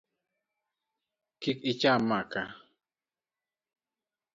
[1.41, 2.43] Kik icham maka.